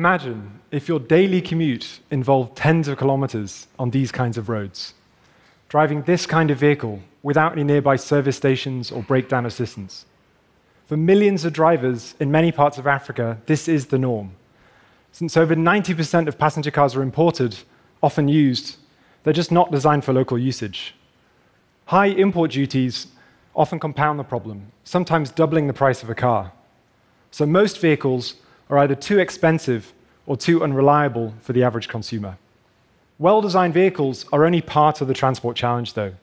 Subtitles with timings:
[0.00, 4.94] Imagine if your daily commute involved tens of kilometers on these kinds of roads,
[5.68, 10.06] driving this kind of vehicle without any nearby service stations or breakdown assistance.
[10.86, 14.30] For millions of drivers in many parts of Africa, this is the norm.
[15.12, 17.58] Since over 90% of passenger cars are imported,
[18.02, 18.78] often used,
[19.22, 20.94] they're just not designed for local usage.
[21.84, 23.08] High import duties
[23.54, 26.52] often compound the problem, sometimes doubling the price of a car.
[27.30, 28.36] So most vehicles
[28.70, 29.92] are either too expensive
[30.26, 32.38] or too unreliable for the average consumer.
[33.18, 36.14] Well designed vehicles are only part of the transport challenge, though.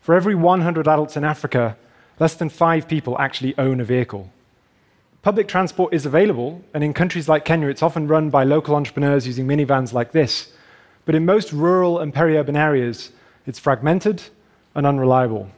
[0.00, 1.76] For every 100 adults in Africa,
[2.18, 4.30] less than five people actually own a vehicle.
[5.22, 9.26] Public transport is available, and in countries like Kenya, it's often run by local entrepreneurs
[9.26, 10.52] using minivans like this.
[11.06, 13.10] But in most rural and peri urban areas,
[13.46, 14.22] it's fragmented
[14.74, 15.50] and unreliable.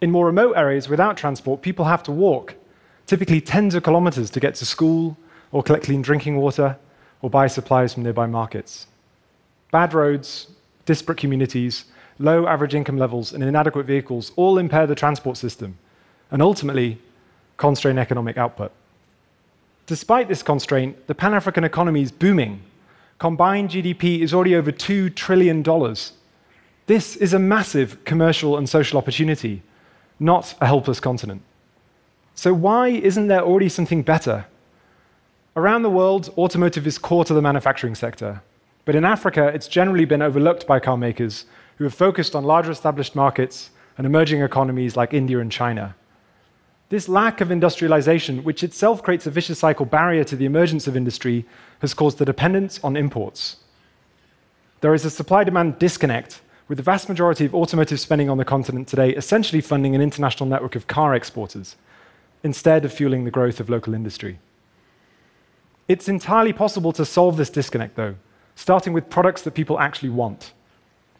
[0.00, 2.54] In more remote areas without transport, people have to walk,
[3.06, 5.16] typically tens of kilometers, to get to school
[5.52, 6.76] or collect clean drinking water
[7.22, 8.86] or buy supplies from nearby markets.
[9.70, 10.48] Bad roads,
[10.84, 11.86] disparate communities,
[12.18, 15.76] low average income levels, and inadequate vehicles all impair the transport system
[16.30, 16.98] and ultimately
[17.56, 18.72] constrain economic output.
[19.86, 22.60] Despite this constraint, the Pan African economy is booming.
[23.18, 25.62] Combined GDP is already over $2 trillion.
[26.86, 29.62] This is a massive commercial and social opportunity,
[30.18, 31.42] not a helpless continent.
[32.36, 34.44] So, why isn't there already something better?
[35.56, 38.42] Around the world, automotive is core to the manufacturing sector.
[38.84, 42.70] But in Africa, it's generally been overlooked by car makers who have focused on larger
[42.70, 45.96] established markets and emerging economies like India and China.
[46.90, 50.94] This lack of industrialization, which itself creates a vicious cycle barrier to the emergence of
[50.94, 51.46] industry,
[51.80, 53.56] has caused the dependence on imports.
[54.82, 58.44] There is a supply demand disconnect, with the vast majority of automotive spending on the
[58.44, 61.76] continent today essentially funding an international network of car exporters,
[62.42, 64.38] instead of fueling the growth of local industry.
[65.88, 68.16] It's entirely possible to solve this disconnect, though,
[68.54, 70.52] starting with products that people actually want.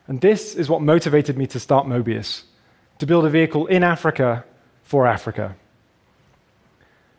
[0.09, 2.43] And this is what motivated me to start Mobius
[2.99, 4.45] to build a vehicle in Africa
[4.83, 5.55] for Africa.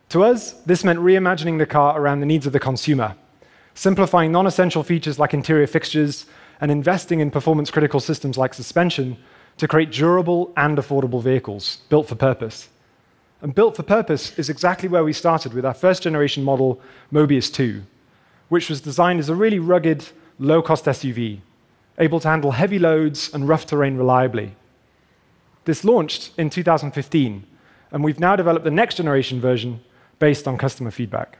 [0.10, 3.16] To us, this meant reimagining the car around the needs of the consumer,
[3.76, 6.26] simplifying non essential features like interior fixtures,
[6.62, 9.18] and investing in performance critical systems like suspension
[9.58, 12.70] to create durable and affordable vehicles built for purpose.
[13.42, 16.82] And built for purpose is exactly where we started with our first generation model,
[17.14, 17.84] Mobius 2,
[18.50, 20.06] which was designed as a really rugged,
[20.40, 21.42] low cost SUV
[22.00, 24.56] able to handle heavy loads and rough terrain reliably.
[25.66, 27.46] This launched in 2015,
[27.92, 29.82] and we've now developed the next generation version
[30.20, 31.38] based on customer feedback.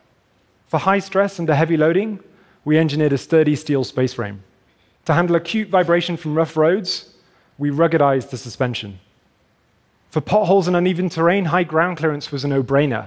[0.68, 2.20] For high stress and heavy loading,
[2.66, 4.44] we engineered a sturdy steel space frame.
[5.06, 7.14] To handle acute vibration from rough roads,
[7.58, 9.00] we ruggedized the suspension.
[10.18, 13.06] For potholes and uneven terrain, high ground clearance was a no brainer.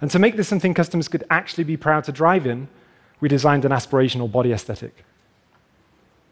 [0.00, 2.68] And to make this something customers could actually be proud to drive in,
[3.20, 5.04] we designed an aspirational body aesthetic.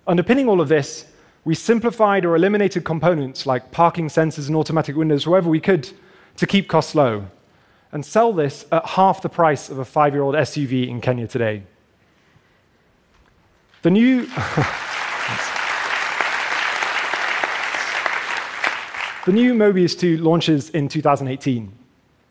[0.07, 1.05] Underpinning all of this,
[1.45, 5.87] we simplified or eliminated components like parking sensors and automatic windows wherever we could
[6.39, 7.27] to keep costs low
[7.93, 11.29] and sell this at half the price of a five year old SUV in Kenya
[11.29, 11.63] today.
[13.83, 14.27] The new.
[19.27, 21.73] the new Mobius 2 launches in 2018.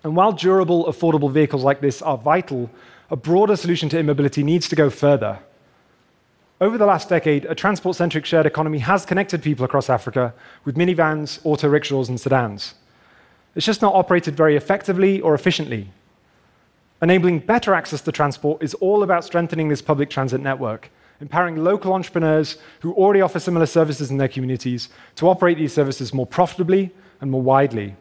[0.06, 2.72] And while durable, affordable vehicles like this are vital,
[3.12, 5.40] a broader solution to immobility needs to go further.
[6.62, 10.34] Over the last decade, a transport centric shared economy has connected people across Africa
[10.64, 12.76] with minivans, auto rickshaws, and sedans.
[13.56, 15.90] It's just not operated very effectively or efficiently.
[17.02, 20.90] Enabling better access to transport is all about strengthening this public transit network,
[21.22, 26.14] empowering local entrepreneurs who already offer similar services in their communities to operate these services
[26.14, 27.96] more profitably and more widely.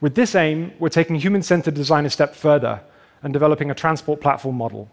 [0.00, 2.80] With this aim, we're taking human centered design a step further
[3.22, 4.88] and developing a transport platform model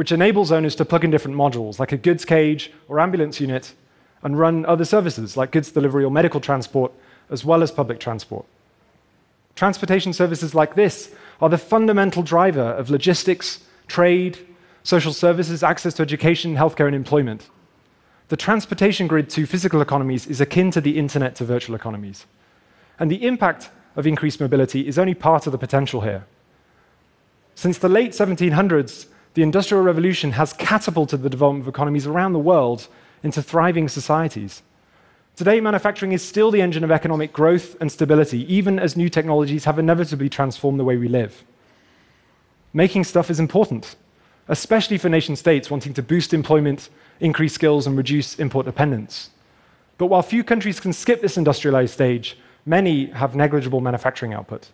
[0.00, 3.74] which enables owners to plug in different modules, like a goods cage or ambulance unit,
[4.22, 6.90] and run other services like goods delivery or medical transport,
[7.28, 8.46] as well as public transport.
[9.56, 14.38] Transportation services like this are the fundamental driver of logistics, trade,
[14.82, 17.48] social services, access to education, healthcare, and employment.
[18.28, 22.26] The transportation grid to physical economies is akin to the internet to virtual economies.
[22.98, 26.24] And the impact of increased mobility is only part of the potential here.
[27.54, 32.38] Since the late 1700s, the Industrial Revolution has catapulted the development of economies around the
[32.38, 32.88] world
[33.22, 34.62] into thriving societies.
[35.36, 39.64] Today, manufacturing is still the engine of economic growth and stability, even as new technologies
[39.64, 41.44] have inevitably transformed the way we live.
[42.72, 43.96] Making stuff is important,
[44.50, 49.30] especially for nation states wanting to boost employment, increase skills, and reduce import dependence.
[49.96, 52.36] But while few countries can skip this industrialized stage,
[52.66, 54.68] many have negligible manufacturing output.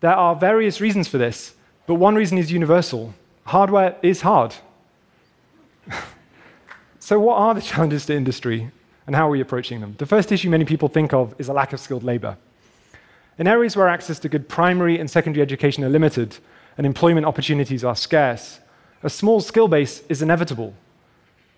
[0.00, 1.54] There are various reasons for this,
[1.86, 3.14] But one reason is universal
[3.44, 4.56] hardware is hard.
[6.98, 8.70] so, what are the challenges to industry
[9.06, 9.94] and how are we approaching them?
[9.98, 12.36] The first issue many people think of is a lack of skilled labor.
[13.38, 16.38] In areas where access to good primary and secondary education are limited
[16.76, 18.60] and employment opportunities are scarce,
[19.02, 20.74] a small skill base is inevitable.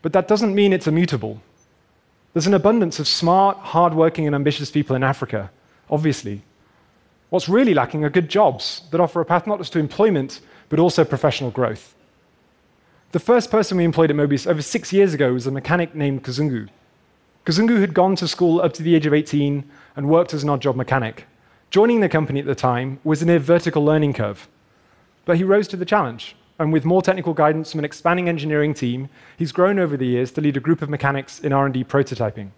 [0.03, 1.41] But that doesn't mean it's immutable.
[2.33, 5.51] There's an abundance of smart, hardworking, and ambitious people in Africa,
[5.91, 6.43] obviously.
[7.31, 10.79] What's really lacking are good jobs that offer a path not just to employment, but
[10.79, 11.95] also professional growth.
[13.13, 16.23] The first person we employed at Mobius over six years ago was a mechanic named
[16.23, 16.69] Kazungu.
[17.47, 19.65] Kazungu had gone to school up to the age of 18
[19.97, 21.27] and worked as an odd job mechanic.
[21.71, 24.47] Joining the company at the time was a near vertical learning curve.
[25.29, 28.73] But he rose to the challenge and with more technical guidance from an expanding engineering
[28.73, 32.49] team, he's grown over the years to lead a group of mechanics in R&D prototyping.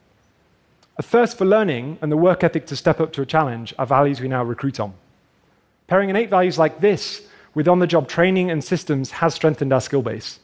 [0.97, 3.87] A thirst for learning and the work ethic to step up to a challenge are
[3.87, 4.95] values we now recruit on.
[5.89, 7.23] Pairing innate values like this
[7.55, 10.39] with on-the-job training and systems has strengthened our skill base.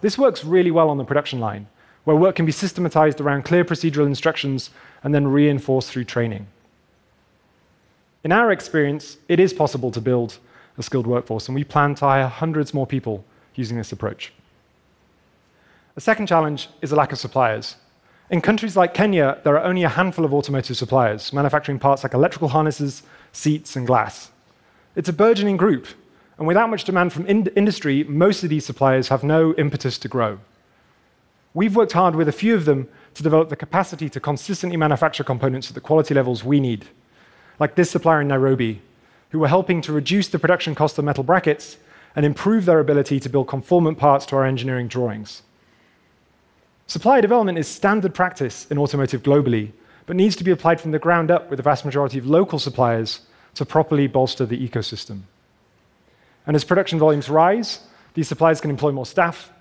[0.00, 1.68] This works really well on the production line,
[2.02, 4.70] where work can be systematized around clear procedural instructions
[5.04, 6.48] and then reinforced through training.
[8.24, 10.38] In our experience, it is possible to build
[10.78, 14.32] a skilled workforce, and we plan to hire hundreds more people using this approach.
[15.94, 17.76] The second challenge is a lack of suppliers.
[18.30, 22.14] In countries like Kenya, there are only a handful of automotive suppliers manufacturing parts like
[22.14, 23.02] electrical harnesses,
[23.32, 24.30] seats, and glass.
[24.94, 25.88] It's a burgeoning group,
[26.38, 30.08] and without much demand from in industry, most of these suppliers have no impetus to
[30.08, 30.38] grow.
[31.54, 35.24] We've worked hard with a few of them to develop the capacity to consistently manufacture
[35.24, 36.86] components at the quality levels we need,
[37.58, 38.80] like this supplier in Nairobi,
[39.30, 41.76] who were helping to reduce the production cost of metal brackets
[42.16, 45.42] and improve their ability to build conformant parts to our engineering drawings.
[46.86, 49.72] Supplier development is standard practice in automotive globally,
[50.06, 52.58] but needs to be applied from the ground up with the vast majority of local
[52.58, 53.20] suppliers
[53.54, 55.20] to properly bolster the ecosystem.
[56.46, 57.80] And as production volumes rise,
[58.14, 59.52] these suppliers can employ more staff,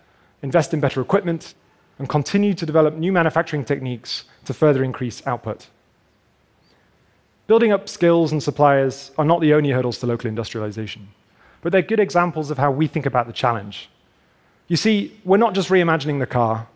[0.42, 1.54] invest in better equipment,
[2.00, 5.68] and continue to develop new manufacturing techniques to further increase output.
[7.48, 11.08] Building up skills and suppliers are not the only hurdles to local industrialization,
[11.62, 13.90] but they're good examples of how we think about the challenge.
[14.68, 16.68] You see, we're not just reimagining the car,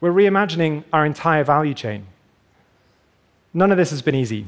[0.00, 2.06] we're reimagining our entire value chain.
[3.52, 4.46] None of this has been easy,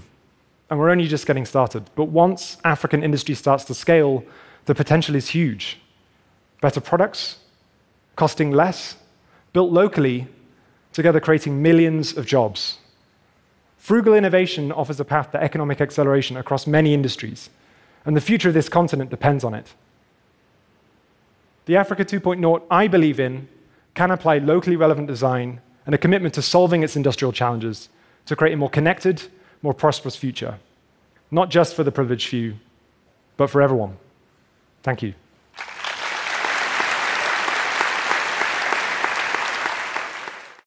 [0.71, 1.91] and we're only just getting started.
[1.95, 4.25] But once African industry starts to scale,
[4.65, 5.79] the potential is huge.
[6.63, 7.37] Better products,
[8.17, 8.97] costing less,
[9.53, 10.27] built locally,
[10.95, 12.79] together creating millions of jobs.
[13.87, 17.51] Frugal innovation offers a path to economic acceleration across many industries,
[18.05, 19.75] and the future of this continent depends on it.
[21.67, 23.47] The Africa 2.0 I believe in
[23.95, 27.89] can apply locally relevant design and a commitment to solving its industrial challenges
[28.25, 29.23] to create a more connected,
[29.63, 30.59] more prosperous future,
[31.31, 32.57] not just for the privileged few,
[33.37, 33.99] but for everyone.
[34.83, 35.15] Thank you.